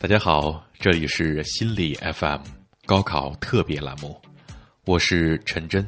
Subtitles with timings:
[0.00, 2.40] 大家好，这里是心理 FM
[2.86, 4.16] 高考特别栏目，
[4.84, 5.84] 我是陈真，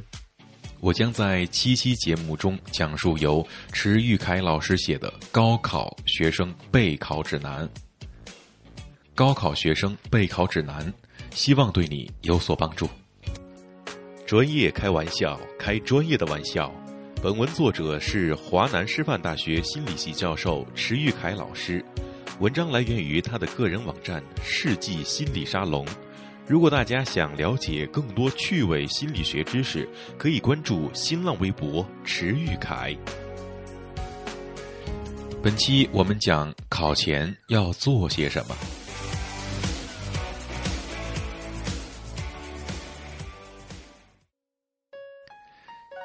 [0.80, 7.64] 我将在七期节目中讲述由池玉凯老师写的《高考学生备考指南》。
[9.14, 10.92] 高考学生备考指南，
[11.30, 12.90] 希望对你有所帮助。
[14.26, 16.74] 专业开玩笑，开专业的玩笑。
[17.22, 21.84] 本文作者是华南师范大学心理系教授池玉凯老师。
[22.40, 25.86] 文章来源于他的个人网站“世纪心理沙龙”。
[26.48, 32.96] 如果大家想了解更多趣味心理学知识，可以关注新浪微博“池玉凯”。
[35.42, 38.56] 本期我们讲考前要做些什么。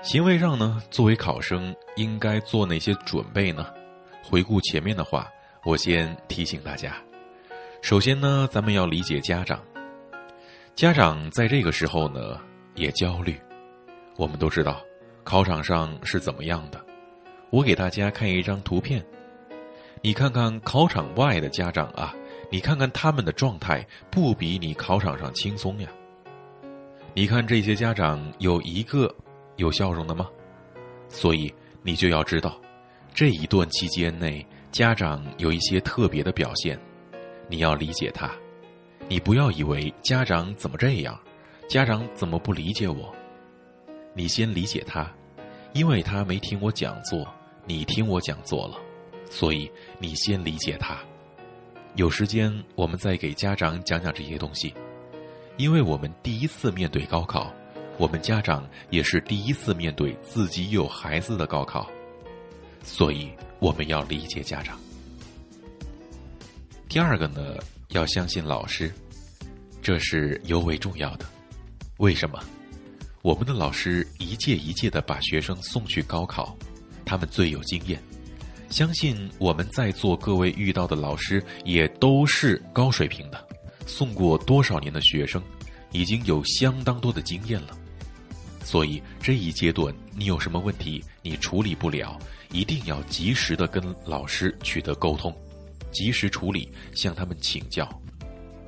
[0.03, 3.66] 行为上呢，作为考生应该做哪些准备呢？
[4.22, 5.31] 回顾前面的话。
[5.66, 6.95] 我先提醒大家，
[7.81, 9.59] 首先呢，咱们要理解家长。
[10.75, 12.39] 家长在这个时候呢
[12.75, 13.35] 也焦虑。
[14.16, 14.80] 我们都知道，
[15.23, 16.80] 考场上是怎么样的。
[17.49, 19.03] 我给大家看一张图片，
[20.03, 22.13] 你看看考场外的家长啊，
[22.52, 25.89] 你看看他们的状态，不比你考场上轻松呀。
[27.16, 29.11] 你看这些家长有一个
[29.55, 30.30] 有笑容的吗？
[31.09, 32.61] 所以你就要知道，
[33.16, 34.45] 这一段期间内。
[34.75, 36.77] 家长有一些特别的表现，
[37.47, 38.29] 你要理解他。
[39.07, 41.17] 你不要以为家长怎么这样，
[41.69, 43.15] 家长怎么不理解我？
[44.13, 45.09] 你先理解他，
[45.71, 47.25] 因为他没听我讲座，
[47.65, 48.75] 你听我讲座了，
[49.31, 50.97] 所以你先理解他。
[51.95, 54.73] 有时间我们再给家长讲讲这些东西，
[55.55, 57.49] 因为我们第一次面对高考，
[57.97, 61.89] 我们家长也是第一次面对自己有孩子的高考，
[62.85, 63.29] 所以。
[63.59, 64.77] 我们要理解家长。
[66.87, 67.55] 第二个呢，
[67.87, 68.93] 要相信老师，
[69.81, 71.25] 这是尤为重要的。
[71.97, 72.37] 为什么？
[73.21, 76.55] 我们的老师一届一届的把学生送去高考，
[77.05, 77.99] 他们最有经验。
[78.69, 83.47] 相信我们在座各位遇到的老师也都是高水平的，
[83.87, 85.41] 送过多少年的学生，
[85.91, 87.75] 已经有相当多的经验了。
[88.63, 92.19] 所以这一阶段你有什么问题，你处理不了。
[92.52, 95.36] 一定要及时的跟老师取得沟通，
[95.92, 97.88] 及时处理，向他们请教，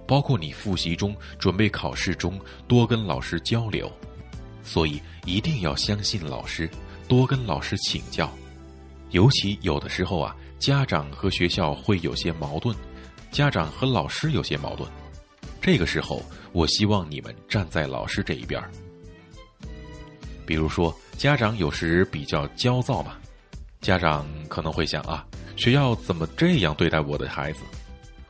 [0.07, 3.91] 包括你复习中、准备考试中，多跟老师交流。
[4.63, 6.69] 所以一定要相信老师，
[7.07, 8.29] 多跟老师请教。
[9.11, 12.75] 尤其有的时候啊，家长和学校会有些矛盾，
[13.31, 14.89] 家长和老师有些矛盾，
[15.61, 16.21] 这个时候
[16.51, 18.61] 我希望你们站在老师这一边。
[20.45, 23.17] 比如说，家长有时比较焦躁嘛。
[23.81, 27.63] 家长可能会想啊，学校怎么这样对待我的孩子？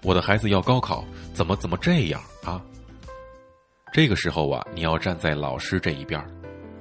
[0.04, 1.04] 我的孩子要高考，
[1.34, 2.62] 怎么怎么这样啊？
[3.92, 6.24] 这个时候啊，你要站在老师这一边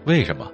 [0.05, 0.51] 为什么？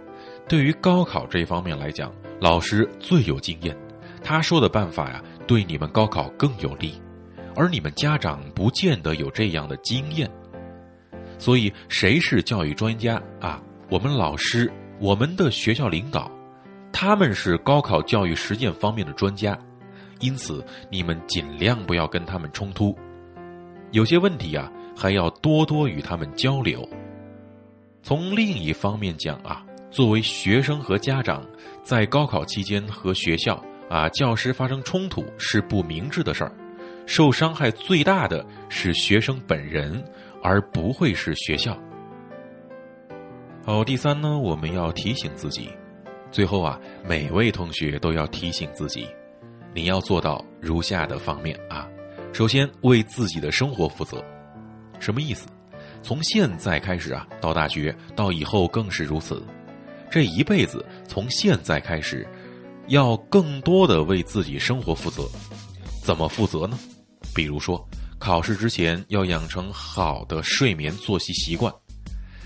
[0.48, 3.76] 对于高考这方面来讲，老师最有经验，
[4.22, 7.00] 他说的办法呀，对你们高考更有利，
[7.56, 10.30] 而你们家长不见得有这样的经验。
[11.38, 13.60] 所以，谁是教育专家啊？
[13.88, 16.30] 我们老师，我们的学校领导。
[16.92, 19.58] 他们是高考教育实践方面的专家，
[20.20, 22.96] 因此你们尽量不要跟他们冲突，
[23.90, 26.88] 有些问题啊还要多多与他们交流。
[28.02, 31.44] 从另一方面讲啊，作为学生和家长，
[31.82, 36.52] 在高考期间和学校啊教师发生冲突是不明智的事儿，
[37.06, 40.04] 受伤害最大的是学生本人，
[40.42, 41.76] 而不会是学校。
[43.64, 45.70] 好，第三呢，我们要提醒自己。
[46.32, 49.06] 最后啊，每位同学都要提醒自己，
[49.74, 51.86] 你要做到如下的方面啊。
[52.32, 54.24] 首先，为自己的生活负责，
[54.98, 55.46] 什么意思？
[56.02, 59.42] 从现在开始啊，到大学，到以后更是如此。
[60.10, 62.26] 这一辈子，从现在开始，
[62.88, 65.28] 要更多的为自己生活负责。
[66.02, 66.78] 怎么负责呢？
[67.34, 67.86] 比如说，
[68.18, 71.72] 考试之前要养成好的睡眠作息习惯。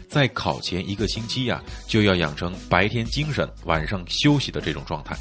[0.08, 5.16] 在考前一个星期呀，就要养成白天精神、晚上休息的这种状态，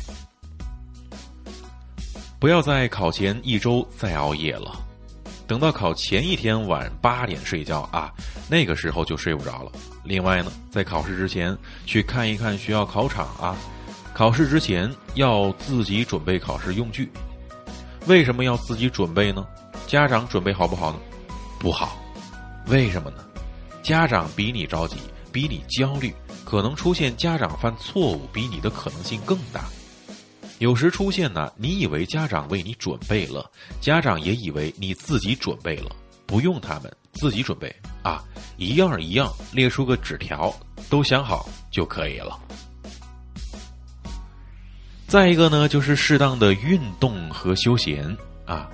[2.40, 4.80] 不要在考前一周再熬夜了。
[5.48, 8.12] 等到考前一天晚八点睡觉啊，
[8.50, 9.72] 那个时候就睡不着了。
[10.04, 11.56] 另外呢，在考试之前
[11.86, 13.56] 去看一看学校考场啊，
[14.14, 17.12] 考试之前要自己准备考试用具。
[18.08, 19.46] 为什么要自己准备呢？
[19.86, 21.00] 家长准备好不好呢？
[21.60, 21.96] 不好，
[22.68, 23.18] 为什么呢？
[23.86, 24.96] 家长比你着急，
[25.32, 26.12] 比你焦虑，
[26.44, 29.66] 可能出现家长犯错误比你的可能性更大。
[30.58, 33.48] 有时出现呢，你以为家长为你准备了，
[33.80, 35.96] 家长也以为你自己准备了，
[36.26, 37.72] 不用他们自己准备
[38.02, 38.24] 啊，
[38.58, 40.52] 一样一样列出个纸条，
[40.90, 42.40] 都想好就可以了。
[45.06, 48.18] 再一个呢，就是适当的运动和休闲
[48.48, 48.68] 啊，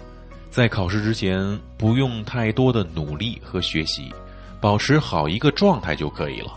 [0.49, 4.09] 在考试之前不用太多的努力和学习，
[4.61, 6.51] 保持好一个状态就可以了。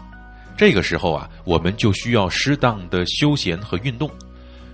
[0.56, 4.08] 这个时候啊，我们就需要适当的休闲和运动。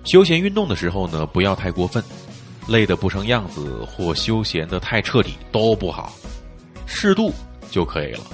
[0.04, 2.02] 休闲运动的时候呢，不要太过分，
[2.68, 6.12] 累得不成样子或休闲的太彻底都不好，
[6.86, 7.32] 适度
[7.70, 8.24] 就可以了。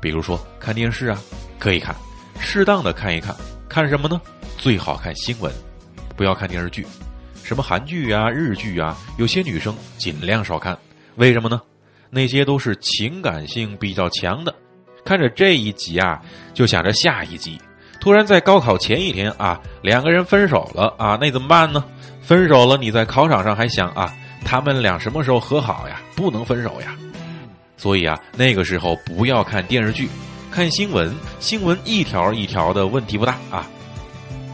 [0.00, 1.20] 比如说看电视啊，
[1.58, 1.94] 可以看，
[2.40, 3.36] 适当的看一看，
[3.68, 4.20] 看什么呢？
[4.56, 5.52] 最好看新闻，
[6.16, 6.86] 不要看电视剧，
[7.42, 10.76] 什么韩剧啊、日剧啊，有些女生尽量少看。
[11.16, 11.60] 为什么呢？
[12.14, 14.54] 那些都是情感性比较强的。
[15.04, 16.22] 看着这一集啊，
[16.54, 17.60] 就想着下一集。
[18.00, 21.84] 突然在高考前一天啊，两个人分手了啊，那怎么办呢？
[22.22, 24.14] 分手了，你在考场上还想啊，
[24.44, 26.00] 他们俩什么时候和好呀？
[26.14, 26.96] 不能分手呀。
[27.76, 30.08] 所以啊，那个时候不要看电视剧，
[30.50, 33.68] 看新闻，新闻一条一条的问题不大啊。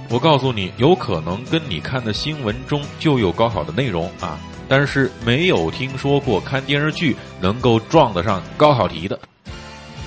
[0.08, 4.38] 我告诉你，有可能跟你看的新闻中就有高考的内容啊，
[4.70, 9.18] 但是没有听说过看电视剧能够撞得上高考题的。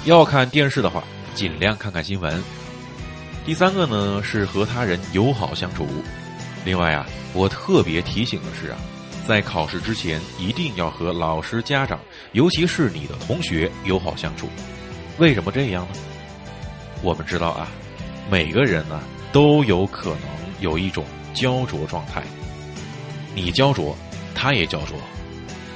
[0.06, 1.04] 要看电视的话，
[1.36, 2.42] 尽量看看新闻。
[3.45, 5.86] 第三个呢是和他人友好相处。
[6.63, 8.77] 另外啊，我特别提醒的是啊，
[9.27, 12.00] 在考试之前一定要和老师、家长，
[12.31, 14.48] 尤其是你的同学友好相处。
[15.18, 15.95] 为什么这样呢？
[17.01, 17.68] 我们知道啊，
[18.31, 19.01] 每个人呢
[19.33, 20.19] 都有可能
[20.62, 22.24] 有一种焦灼状态。
[23.36, 23.94] 你焦灼，
[24.33, 24.97] 他也焦灼。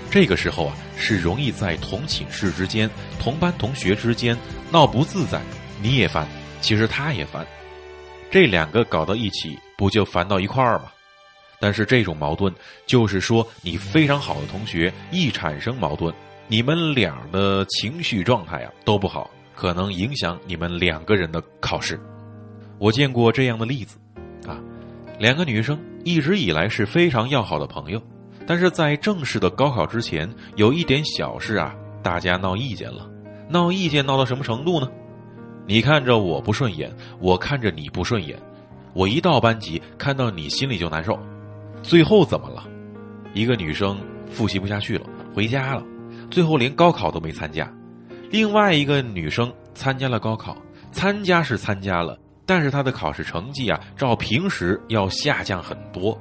[0.09, 2.89] 这个时候啊，是容易在同寝室之间、
[3.19, 4.37] 同班同学之间
[4.71, 5.41] 闹不自在。
[5.81, 6.27] 你也烦，
[6.61, 7.45] 其实他也烦，
[8.31, 10.85] 这两个搞到一起，不就烦到一块儿吗？
[11.59, 12.53] 但是这种矛盾，
[12.85, 16.13] 就是说你非常好的同学一产生矛盾，
[16.47, 21.99] 你们俩的情绪状态啊都不好，可能影响你们两个人的考试。
[22.79, 23.97] 我见过这样的例子，
[24.47, 24.59] 啊，
[25.19, 28.01] 两个女生一直以来是非常要好的朋友。
[28.47, 33.07] 但是在正式的高考之前，有一点小事啊，大家闹意见了。
[33.49, 34.89] 闹意见闹到什么程度呢？
[35.67, 36.89] 你看着我不顺眼，
[37.19, 38.39] 我看着你不顺眼，
[38.93, 41.19] 我一到班级看到你心里就难受。
[41.83, 42.65] 最后怎么了？
[43.33, 43.99] 一个女生
[44.29, 45.05] 复习不下去了，
[45.35, 45.83] 回家了，
[46.31, 47.69] 最后连高考都没参加。
[48.31, 50.57] 另外一个女生参加了高考，
[50.91, 56.17] 参加是参加了，但是她的考试成绩啊，照平时要下降很多。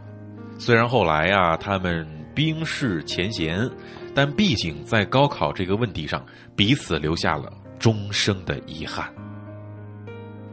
[0.58, 3.66] 虽然后来啊，他们冰释前嫌，
[4.14, 6.22] 但毕竟在高考这个问题上，
[6.54, 9.10] 彼此留下了终生的遗憾。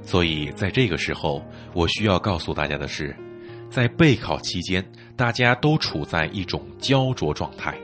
[0.02, 1.44] 所以在这个时候，
[1.74, 3.14] 我需要告诉大家的是，
[3.70, 4.82] 在备考期间，
[5.18, 7.78] 大家都处在一种焦灼状态，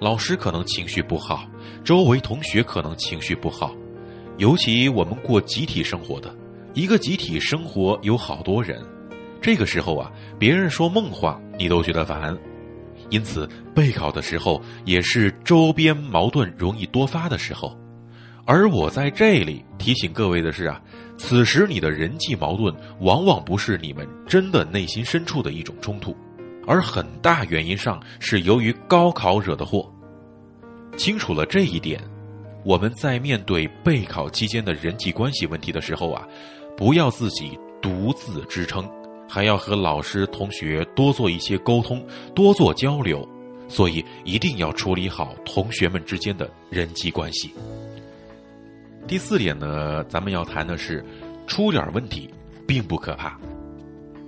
[0.00, 1.46] 老师可能情绪不好，
[1.84, 3.76] 周围同学可能情绪不好，
[4.38, 6.34] 尤其我们过集体生活的，
[6.72, 8.82] 一个集体生活有好多人。
[9.42, 12.34] 这个时候啊，别人说梦话，你都觉得烦，
[13.12, 17.78] 因此备考的时候也是周边矛盾容易多发的时候。
[18.46, 20.80] 而我在这里提醒各位的是啊，
[21.18, 26.16] 此时你的人际矛盾往往不是你们真的内心深处的一种冲突，
[26.66, 29.88] 而很大原因上是由于高考惹的祸。
[30.96, 32.02] 清楚了这一点，
[32.64, 36.26] 我们在面对备考期间的人际关系问题的时候啊，
[36.76, 38.90] 不要自己独自支撑。
[39.32, 43.26] 还要和老师、同学多做一些沟通，多做交流，
[43.66, 47.50] 所以一定要处理好同学们之间的人际关系。
[49.06, 51.02] 第四点呢，咱们要谈的是，
[51.46, 52.28] 出点问题
[52.66, 53.40] 并不可怕。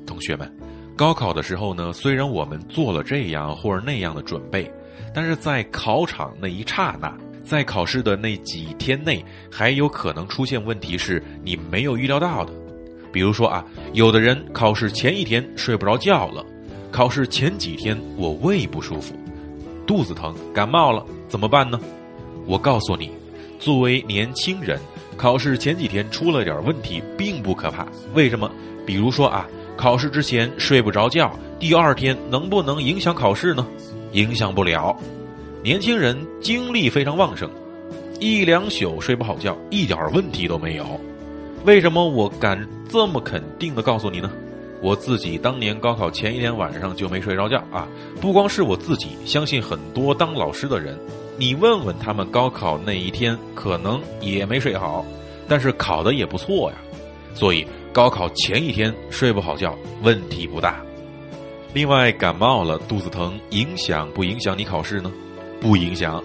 [0.06, 0.50] 同学们，
[0.96, 4.72] 高考的时候呢，虽然我们做了这样或者那样的准备，
[5.12, 12.63] 但是在考场那一刹那，在考试的那几天内，还有可能出现问题，是你没有预料到的。
[13.14, 16.44] 比如说啊，有的人考试前一天睡不着觉了，
[16.90, 19.14] 考试前几天我胃不舒服，
[19.86, 21.78] 肚子疼，感冒了，怎么办呢？
[22.44, 23.12] 我告诉你，
[23.60, 24.80] 作为年轻人，
[25.16, 27.86] 考试前几天出了点问题并不可怕。
[28.14, 28.50] 为什么？
[28.84, 33.64] 比如说啊，考试之前睡不着觉，第二天能不能影响考试呢？
[34.10, 34.96] 影响不了。
[35.62, 37.48] 年轻人精力非常旺盛，
[38.18, 40.84] 一两宿睡不好觉，一点问题都没有。
[41.64, 44.30] 为什么我敢这么肯定的告诉你呢？
[44.82, 47.88] 我自己当年高考前一天晚上就没睡着觉啊！
[48.20, 50.98] 不光是我自己，相信很多当老师的人，
[51.38, 55.02] 你问问他们，高考那一天可能也没睡好，
[55.48, 56.76] 但是考的也不错呀。
[57.34, 60.82] 所以高考前一天睡不好觉问题不大。
[61.72, 65.10] 另外，感冒了肚子疼，影响不影响你考试呢？
[65.62, 66.22] 不影响。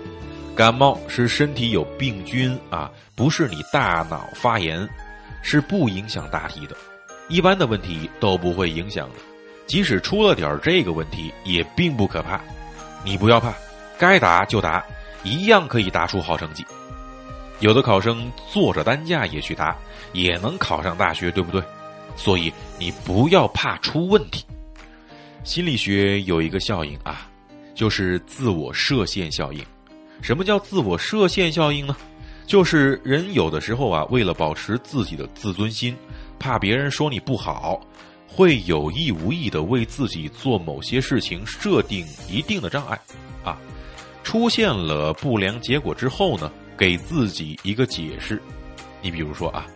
[0.53, 4.85] 感冒是身体有病菌啊，不是你大脑发炎，
[5.49, 6.77] 是不影响大题的。
[7.27, 9.15] 一般的问题都不会影响的，
[9.65, 12.39] 即使出了点这个问题，也并不可怕。
[13.03, 13.51] 你不要怕，
[13.97, 14.85] 该答就答，
[15.23, 16.63] 一样可以答出好成绩。
[17.61, 19.75] 有的考生坐着担架也去答，
[20.13, 21.63] 也能考上大学，对不对？
[22.15, 24.45] 所以你不要怕出问题。
[25.43, 27.27] 心理学有一个效应啊，
[27.73, 29.65] 就是自我设限效应。
[30.21, 31.97] 什么叫自我设限效应呢？
[32.49, 35.95] 就是人有的时候啊，为了保持自己的自尊心，
[36.39, 37.79] 怕别人说你不好，
[38.27, 42.99] 会有意无意的为自己做某些事情设定一定的障碍
[43.43, 43.55] 啊。
[44.23, 46.51] 出现了不良结果之后呢？
[46.75, 48.41] 给自己一个解释，
[48.99, 49.67] 你比如说啊，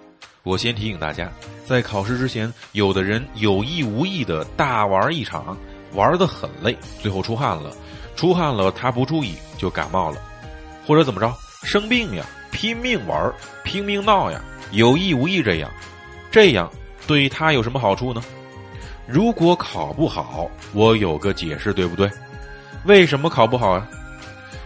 [0.42, 1.32] 我先提醒大家，
[1.68, 5.56] 在考试之前，有的人有意无意的大玩一场，
[5.94, 7.72] 玩的很累，最后出汗了，
[8.15, 10.20] 出汗了他不注意就感冒了，
[10.88, 13.34] 或者怎么着生病呀，拼命玩，
[13.64, 14.42] 拼命闹呀，
[14.72, 15.70] 有意无意这样，
[16.32, 16.72] 这样
[17.06, 18.24] 对他有什么好处呢？
[19.06, 22.10] 如果考不好，我有个解释，对不对？
[22.86, 23.86] 为什么考不好啊？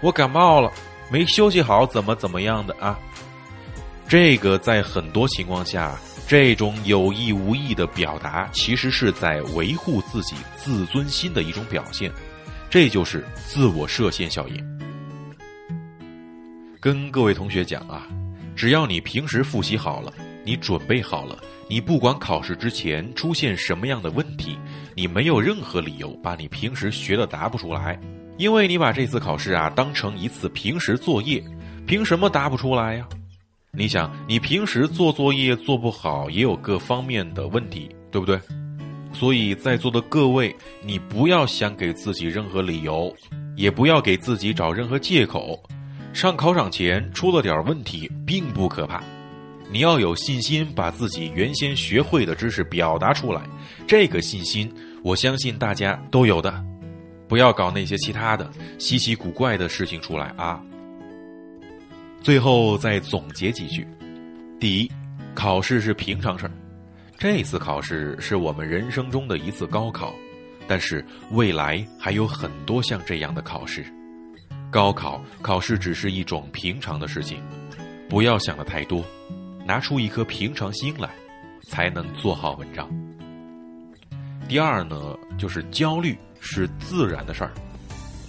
[0.01, 0.71] 我感冒了。
[1.09, 2.99] 没休息好，怎么怎么样的啊？
[4.09, 12.11] 这个在很多情况下，这种有意无意的表达，其实是在维护自己自尊心的一种表现，
[12.69, 14.76] 这就是自我设限效应。
[16.79, 18.07] 跟各位同学讲啊，
[18.55, 24.57] 只要你平时复习好了，你准备好了，你不管考试之前出现什么样的问题，
[24.95, 27.99] 你没有任何理由把你平时学的答不出来。
[28.37, 31.43] 因为你把这次考试啊当成一次平时作业，
[31.87, 33.07] 凭什么答不出来呀？
[33.71, 38.39] 你想，你平时做作业做不好，也有各方面的问题，对不对？
[39.13, 43.11] 所以在座的各位，你不要想给自己任何理由，
[43.55, 45.59] 也不要给自己找任何借口。
[46.17, 49.03] 上考场前出了点问题，并不可怕，
[49.71, 53.43] 你要有信心把自己原先学会的知识表达出来。
[53.85, 54.67] 这个信心，
[55.03, 56.51] 我相信大家都有的。
[57.27, 60.59] 不要搞那些其他的稀奇古怪的事情出来啊！
[62.23, 63.85] 最后再总结几句：
[64.59, 64.91] 第一，
[65.35, 66.51] 考试是平常事儿，
[67.15, 70.15] 这次考试是我们人生中的一次高考，
[70.67, 73.85] 但是未来还有很多像这样的考试。
[74.69, 77.41] 高考考试只是一种平常的事情，
[78.09, 79.03] 不要想的太多，
[79.65, 81.09] 拿出一颗平常心来，
[81.67, 82.89] 才能做好文章。
[84.47, 86.17] 第二呢，就是焦虑。
[86.39, 87.51] 是自然的事儿，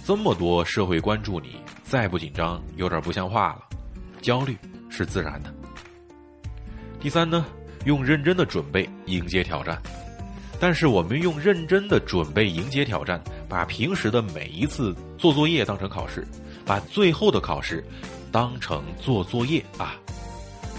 [0.03, 3.61] 这么多社会关注你，再不紧张有点不像话了。
[4.19, 4.57] 焦虑
[4.89, 5.53] 是自然的。
[6.99, 7.45] 第三呢，
[7.85, 9.79] 用认真的准备迎接挑战，
[10.59, 16.25] 但是我们用认真的准备迎接挑战，把平时的每一次做作业当成考试，
[16.65, 17.85] 把最后的考试
[18.31, 19.95] 当成做作业啊，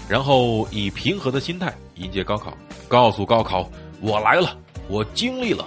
[0.09, 2.57] 然后以平和的心态迎接高考，
[2.87, 3.69] 告诉高考
[4.01, 4.57] 我来了，
[4.89, 5.65] 我经历了。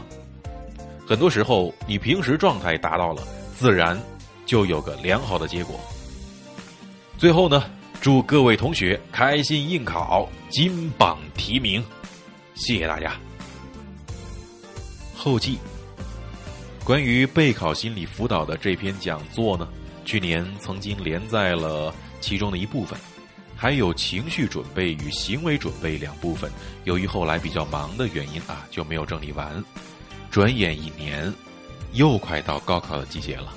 [1.06, 3.22] 很多时候，你平时状态达到了，
[3.56, 3.98] 自然
[4.44, 5.78] 就有个良好的结果。
[7.16, 7.64] 最后呢，
[8.00, 11.84] 祝各位同学开心应考，金榜题名，
[12.54, 13.12] 谢谢大家。
[15.14, 15.58] 后记：
[16.84, 19.66] 关于备考心理辅导的这篇讲座呢，
[20.04, 22.98] 去年曾经连载了其中的一部分，
[23.56, 26.52] 还有情绪准备与行为准备两部分。
[26.84, 29.64] 由于后来比较忙的原因啊，就没有整理完。
[30.30, 31.32] 转眼一年，
[31.94, 33.54] 又快到高考的季节了。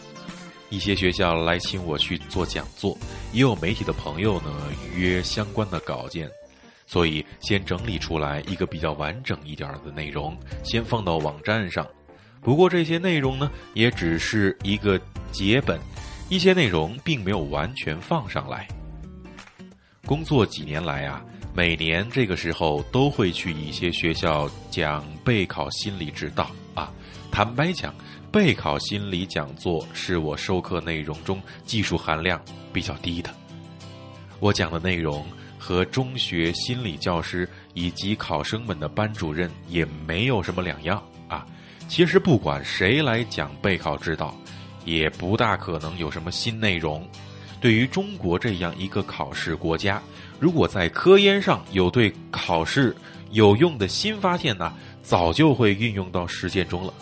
[0.70, 2.98] 一些学校来请我去做讲座，
[3.34, 6.32] 也有媒体的朋友呢预约相关的稿件，
[6.86, 11.86] 所以先整理出来一个比较完整一点的内容，先放到网站上。
[12.42, 15.00] 不过这些内容呢，也只是一个
[15.32, 15.80] 结本，
[16.30, 18.68] 一些内容并没有完全放上来。
[20.06, 21.24] 工作几年来啊。
[21.56, 26.94] 每年这个时候都会去一些学校讲备考心理指导啊。
[27.32, 27.92] 坦白讲，
[28.32, 32.40] 备考心理讲座是我授课内容中技术含量
[32.72, 33.32] 比较低的。
[34.40, 35.26] 我讲的内容
[35.58, 41.44] 和中学心理教师以及考生们的班主任也没有什么两样啊。
[41.88, 44.36] 其实不管谁来讲备考指导，
[44.86, 47.08] 也不大可能有什么新内容。
[47.60, 50.02] 对于中国这样一个考试国家。
[50.40, 52.96] 如果在科研上有对考试
[53.32, 56.94] 有用的新发现呢，早就会运用到实践中了。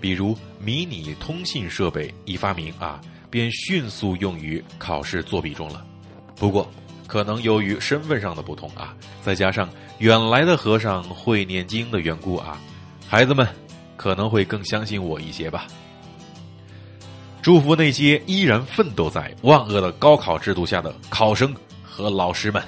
[0.00, 5.86] 比如迷你通信设备一发明啊，便迅速用于考试作弊中了。
[6.34, 6.68] 不过，
[7.06, 9.68] 可能由于身份上的不同啊，再加上
[9.98, 12.60] 远来的和尚会念经的缘故啊，
[13.08, 13.46] 孩子们
[14.06, 15.66] 可能会更相信我一些吧。
[17.42, 22.62] 祝福那些依然奋斗在万恶的高考制度下的考生和老师们。